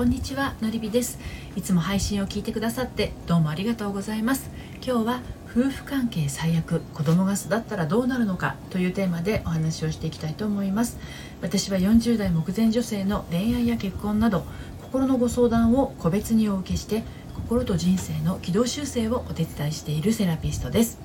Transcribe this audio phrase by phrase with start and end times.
[0.00, 1.18] こんにちはのりびです。
[1.56, 4.50] いつも配信を聞いてくださってどうもありがとうございます。
[4.76, 5.20] 今日は
[5.50, 10.96] 夫婦関係最悪子供が巣立ったらどうなるのかというテーマでお話をしていきたいと思います。
[11.42, 14.44] 私は40代目前女性の恋愛や結婚など
[14.80, 17.02] 心のご相談を個別にお受けして
[17.34, 20.98] 心と人生の軌道修正をお手伝いしているセラピストです。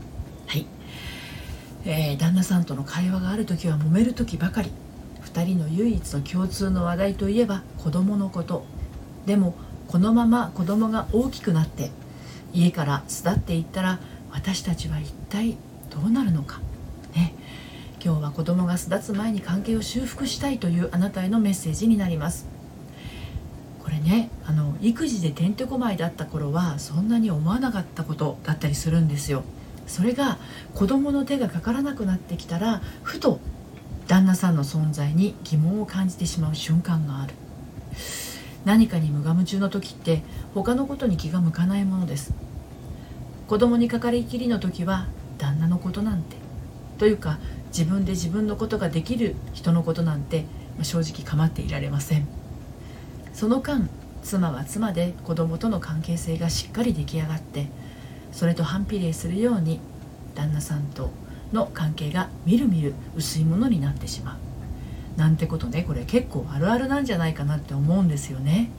[0.48, 0.66] はい、
[1.84, 4.72] えー、旦那さんとの会話がある時は揉める時ばかり。
[5.26, 8.64] 2人の唯一の共通の話題といえば子供のこと。
[9.26, 9.56] でも
[9.88, 11.92] このまま子供が大きくなって
[12.54, 14.00] 家から巣立っていったら
[14.32, 15.58] 私たちは一体
[15.90, 16.60] どうなるのか。
[17.16, 17.34] ね。
[18.04, 22.46] 今日は子供が巣立つ前に関係を修復したいというあなたへのメッセージになります。
[23.84, 29.44] これねあの育児でてんてこまいだった頃はそんなに思わなかったことだったりするんですよ。
[29.88, 30.38] それが
[30.74, 33.40] 子供の手がかからなくなってきたらふと
[34.08, 37.34] 旦那さんの存在に疑問を感じてしまう瞬間がある。
[38.66, 42.34] 何かに無我夢中の時って他のことに気が向かないものです。
[43.48, 45.08] 子供にかかりきりの時は
[45.38, 46.36] 旦那のことなんて。
[46.98, 50.46] というか自分で自分のことができる人のことなんて
[50.82, 52.28] 正直構っていられません。
[53.34, 53.90] その間
[54.24, 57.68] 妻は妻で子供との関係性がしっかり出来上がって
[58.32, 59.80] それと反比例するように
[60.34, 61.12] 旦那さんと
[61.54, 64.45] の関係がみるみる薄いものになってしまう。
[65.18, 65.84] なんてことね。
[65.84, 68.70] これ結構あるあるなんじゃないかなって思うんですよね。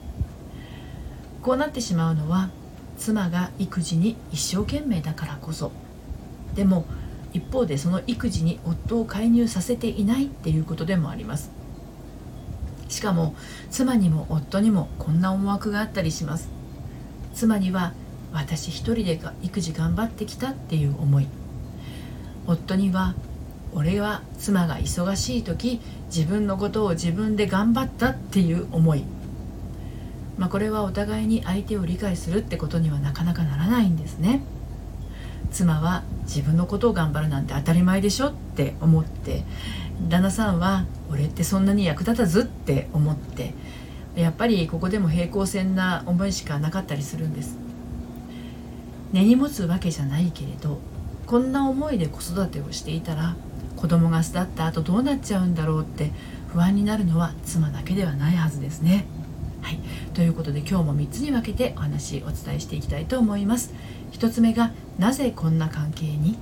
[1.41, 2.49] こうなってしまうのは
[2.97, 5.71] 妻が育児に一生懸命だからこそ。
[6.55, 6.85] でも
[7.33, 11.51] 一方でその育児に夫を介入させていないっていうことでもあります。
[12.89, 13.35] しかも
[13.69, 16.49] 妻にも夫にもこんな思惑があったりします。
[17.33, 17.93] 妻には
[18.33, 21.27] 私一人で育児頑張ってきたっていう思い。
[22.47, 23.13] 夫には
[23.73, 29.03] 俺は妻が忙しい時自分のことを自分で頑張ったっていう思い、
[30.37, 34.41] まあ、これはお互いに相手を理解するってことにはなかなかならないんですね。
[35.51, 39.43] 妻は自分のことを頑張るなんて当たり前でしょって思って。
[40.09, 43.53] 旦那さんは俺ってそんなに役立たずって思って。
[44.15, 47.57] やっぱりここでも平行線な思いしかなかったりするんです。
[49.13, 50.79] 根に持つわけじゃないけれど
[51.25, 53.35] こんな思いで子育てをしていたら
[53.77, 56.11] 子供が巣立った後どうなっちゃうんだろうって
[56.49, 59.05] 不安になるのは妻だけではないはずですね。
[59.61, 59.79] はい、
[60.13, 63.73] ということで今日も3つに分けてお話お伝えしていきたいと思います。
[64.11, 66.37] 1つ目がなぜこんな関係に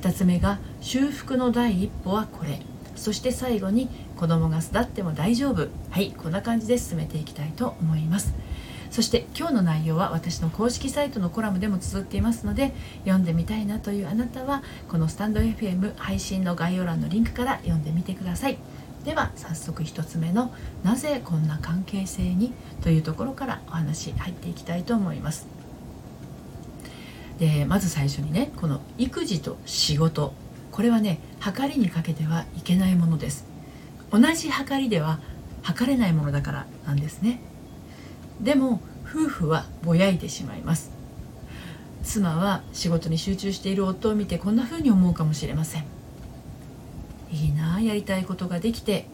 [0.00, 2.60] ？2つ目が修復の第一歩はこれ
[2.94, 8.34] そして最後に子供が巣立っても大丈夫はいこんな感じで進めていきたいと思います。
[8.90, 12.72] そして今日の内容は私の公式サイトのコラムでも綴っていますので
[13.04, 18.58] 読んでみたいなというあなたはこのスタンド FM 配信の概要欄のリンクから読んでみてください。
[19.04, 20.52] では早速1つ目の
[20.82, 22.52] 「なぜこんな関係性に?」
[22.82, 25.46] というところからお話入っていきたいと思います。
[27.38, 30.34] でまず最初にねこの育児と仕事。
[30.72, 33.46] これはね測りにかけてはいけないものです。
[34.10, 35.20] 同じ測りでは
[35.62, 37.40] 測れないものだからなんですね。
[38.40, 40.90] でも夫婦はぼやいてしまいます。
[42.02, 45.84] 妻は仕事に集中している夫を見てこんな風に思うかもしれません。
[47.32, 49.06] いいなあやりたいことができて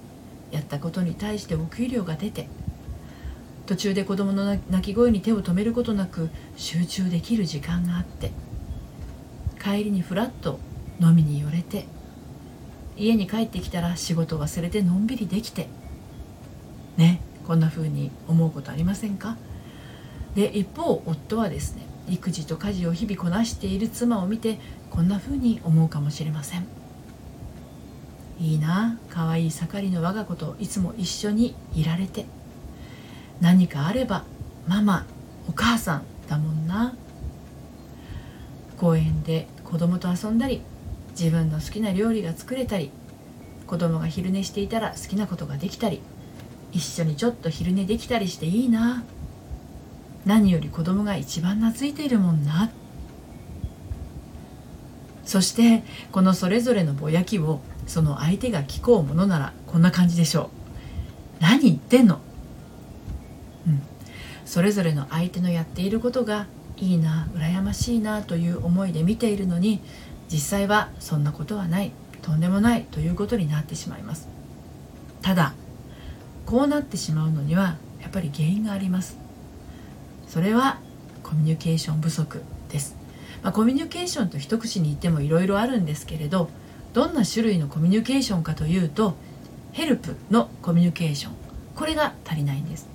[0.51, 2.49] やったことに対してお給料が出て
[3.67, 8.33] 途中で子供の泣き声に手を止めることなく集中できる時間があって
[9.63, 10.59] 帰りにふらっと
[11.01, 11.87] 飲みに寄れて
[12.97, 15.69] 家に帰ってきたら仕事忘れてのんびりできて
[16.97, 17.21] ね
[17.53, 19.37] こんな風に思うことありませんか？
[20.35, 24.59] で一方夫はですね育児と家事を日々こなしている妻を見て
[24.89, 26.67] こんな風に思うかもしれません。
[28.41, 32.25] いいな可愛い盛りの我が子といつも一緒にいられて
[33.43, 34.25] 何かあれば
[34.67, 35.05] ママ
[35.47, 36.95] お母さんだもんな。
[38.79, 40.63] 公園で子供と遊んだり
[41.11, 42.91] 自分の好きな料理が作れたり
[43.67, 46.01] 子供が昼寝していたら好きなことができたり
[46.73, 49.05] 一緒にちょっと昼寝できたりしていいな。
[50.25, 52.71] 何より子供が一番懐いているもんな。
[55.25, 60.51] そしてこのそれぞれのぼやきをその相手が聞こうものならこんな感じでしょ
[61.41, 61.43] う。
[61.43, 62.21] 何言ってんの？
[63.67, 63.83] うん。
[64.45, 66.47] それぞれの相手のやっていることが
[66.77, 69.81] いいな羨ましいなという思いで見ているのに
[70.31, 71.93] 実際はそんなことはない
[72.23, 74.29] とんでもないということになってしまいます。
[75.23, 75.55] ただ
[76.53, 79.17] こうなってしまうのにはやっぱり原因があります。
[80.29, 80.81] それは
[81.23, 82.95] コミュニケーション不足です、
[83.43, 86.51] まあ、コミュニケーションと一口に言ってもいろいろあるんですけれど
[86.93, 89.15] どんな種類のコミュニケーションかというと
[89.73, 91.33] ヘルプのコミュニケーション。
[91.75, 92.87] これが足りないんです。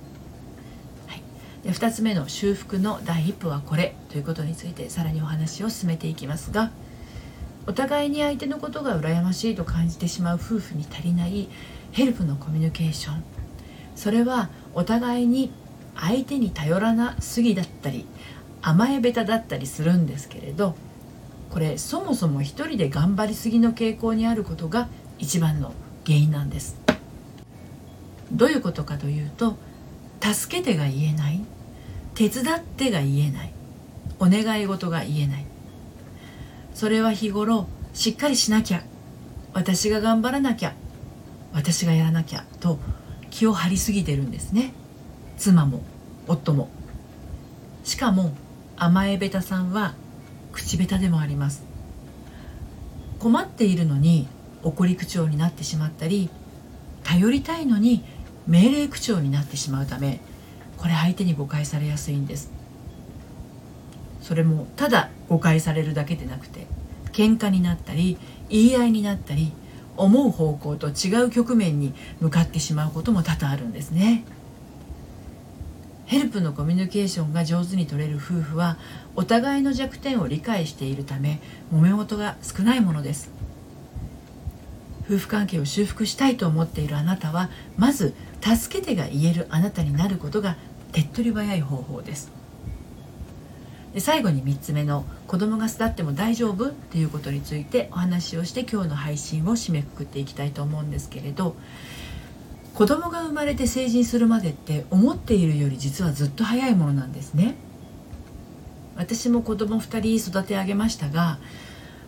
[1.08, 1.22] はい。
[1.64, 3.96] で2つ目の修復の第一歩はこれ。
[4.08, 6.70] ということについてさらにお話を進めていきますが
[7.66, 11.48] お互いに相手のことが羨ましいと感じてしまう夫婦に足りない
[11.90, 13.37] ヘルプのコミュニケーション。
[13.98, 15.50] それはお互いに
[15.96, 18.06] 相手に頼らなすぎだったり
[18.62, 20.76] 甘え下手だったりするんですけれど
[21.50, 24.86] これそもそも一人で頑張りすぎの傾向にあることが
[25.18, 25.72] 一番の
[26.06, 26.80] 原因なんです。
[28.30, 29.56] どういうことかというと
[30.20, 31.40] 助けてが言えない
[32.14, 33.52] 手伝ってが言えない
[34.20, 35.44] お願い事が言えない。
[36.72, 38.84] それは日頃しっかりしなきゃ
[39.54, 40.74] 私が頑張らなきゃ
[41.52, 42.78] 私がやらなきゃと
[43.30, 44.72] 気を張りすぎてるんですね。
[45.36, 45.82] 妻も
[46.26, 46.68] 夫も。
[47.84, 48.32] しかも
[48.76, 49.94] 甘えべたさんは
[50.52, 51.64] 口下手でもあります。
[53.18, 54.28] 困っているのに
[54.62, 56.30] 怒り口調になってしまったり
[57.04, 58.04] 頼りたいのに
[58.46, 60.20] 命令口調になってしまうため
[60.76, 62.52] これ相手に誤解されやすいんです。
[64.22, 66.66] それもただ誤解されるだけでなくて
[67.12, 68.18] 喧嘩になったり
[68.50, 69.52] 言い合いになったり
[69.98, 74.24] 思う方向と違う局面に向かってしまうことも多々あるんですね。
[76.06, 78.78] ヘルプのコミュニケーションが上手に取れる夫婦は
[79.14, 81.40] お互いの弱点を理解しているため
[81.70, 83.30] 揉め事が少ないものです。
[85.04, 90.56] 夫婦関係を修復したいと思っているあなたはまず助けてが言えるあなたになることが
[90.92, 92.37] 手っ取り早い方法です。
[93.94, 96.68] で最後に3つ目の子供が巣立っても大丈夫？
[96.68, 101.56] っていうことについてお話をして今日の配信を締めくくっていきたいと思うんですけれど
[102.74, 107.56] 子供が生まれて成人するまでって思っているより実はずっと早いものなんですね。
[108.94, 111.38] 私も子供2人育て上げましたが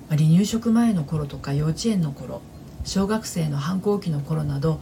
[0.09, 2.43] 離乳食前の頃とか幼稚園の頃
[2.85, 4.81] 小学生の反抗期の頃など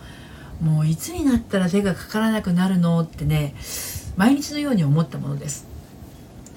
[0.61, 2.99] もういつになったら手がかからなくなるの？
[3.01, 3.55] ってね
[4.17, 5.68] 毎日のように思ったものです。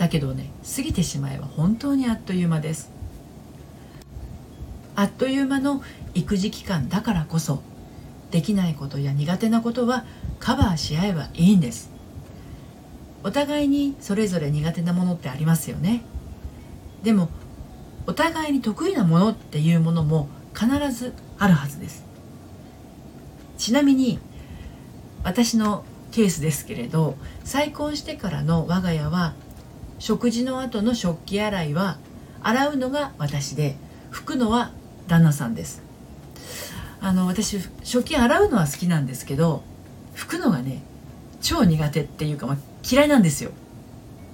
[0.01, 2.89] だけどね過ぎてしまえば本当にあっという間です。
[4.95, 5.83] あっという間の
[6.15, 7.62] 育児期間だからこそ
[8.31, 10.03] できないことや苦手なことは
[10.39, 11.92] カバーし合えばいいんです。
[13.24, 16.01] お互いにそれぞれ苦手なものってありますよね。
[17.03, 17.30] でも
[18.07, 22.03] お互いに得意なものっていうものも必ずあるはずです。
[23.59, 24.18] ちなみに
[25.24, 29.36] 私のケースですけれど再婚してからの我が家は
[30.01, 32.00] 食事の後の食器洗いは
[32.42, 33.75] 洗うのが私で
[34.12, 34.71] 拭くのは
[35.07, 35.83] 旦那さんです。
[37.00, 39.62] あの私食器洗うのは好きなんですけど
[40.15, 40.81] 拭くのがね
[41.39, 43.51] 超苦手っていうか、まあ、嫌いなんですよ。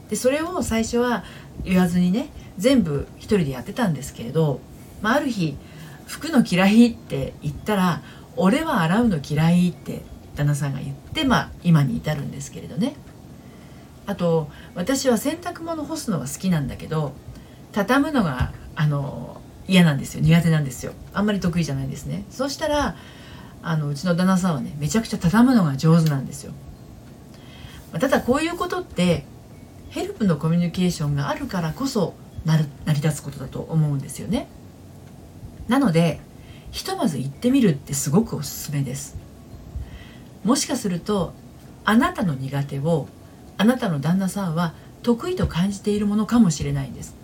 [0.10, 1.26] でそれを最初は
[1.66, 4.62] 言わずにね全部一人でやってたんですけれど、
[5.02, 5.58] まあ、ある日
[6.08, 8.02] 「拭くの嫌い」って言ったら
[8.38, 10.02] 「俺は洗うの嫌い」って
[10.38, 12.96] 旦那さんが言って、まあ、今に至るんですけれどね。
[14.08, 17.14] あと私は洗濯物干すのが好きなんだけど
[17.74, 20.24] 畳むのがあの嫌なんですよ。
[20.24, 20.94] 苦手なんですよ。
[21.14, 22.24] あんまり得意じゃないですね。
[22.32, 22.96] そうしたら
[23.62, 26.54] あのうちの旦那さんはねめちゃくちゃ畳むのが上手なんですよ。
[28.00, 29.26] ただこういうことって
[29.90, 32.14] ヘルプのコミュニケーションがあるからこそ
[32.46, 32.58] 成
[32.88, 34.48] り立つことだと思うんですよね。
[35.68, 36.22] なので
[36.72, 39.18] ひとまず行ってみるってすごくおすすめです。
[40.46, 41.34] もしかすると
[41.84, 43.08] あなたの苦手を
[43.58, 44.74] あなたの旦那さんは
[45.04, 47.16] 得意と感じているものかもしれないんです。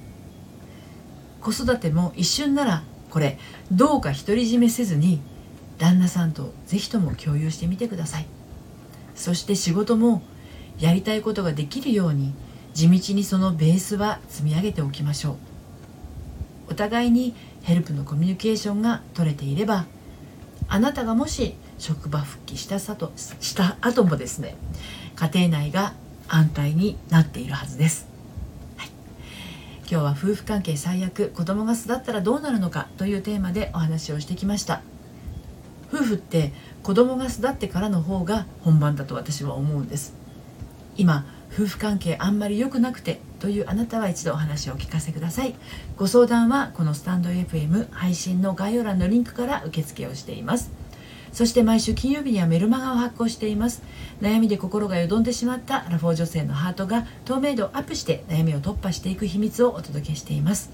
[1.41, 3.37] 子育ても一瞬ならこれ
[3.71, 5.21] どうか独り占めせずに
[5.77, 8.25] 旦那さんと是非とも共有してみてください。
[9.15, 10.23] そして仕事も
[10.79, 12.33] やりたいことができるように
[12.73, 15.35] 地道にそのベースは積み上げておきましょう。
[16.69, 19.85] お互いにヘルプのコミュニケーションが取れていれば
[20.67, 24.55] あなたがもし職場復帰したさとした後もですね
[25.15, 25.93] 家庭内が
[26.33, 28.07] 安泰になっているはずです、
[28.77, 28.89] はい、
[29.81, 34.81] 今日は夫婦関係最悪子供が巣立ったらどうなるのかというテーマでお話をしてきました。
[35.93, 40.15] 夫婦って子供が巣立ってからの方が本番だと私は思うんです。
[40.97, 41.23] 今
[41.53, 45.53] 夫婦関係あんまり良くなくてというあなたは一度お話をお聞かせください。
[45.97, 50.71] ご相談はこのスタンド FM 配信の概要欄のリンクから受付をしています。
[51.33, 53.81] そして毎週金曜日にはメルマガを発行しています。
[54.21, 60.71] 悩みで心がよどんでしまったアラフォー女性のハートが透明度をアップして悩みを突破していく秘密をお届けしています。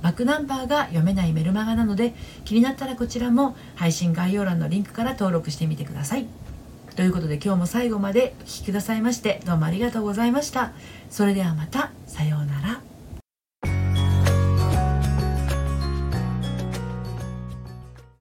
[0.00, 2.14] バックナンバーが読めないメルマガなので
[2.44, 6.26] 気になったらこちらも配信概要欄のリンクから登録してみてください。
[6.94, 10.72] ということで今日も最後までお聴きくださいましてどうもありがとうございました。
[11.10, 12.47] それではまたさようなら。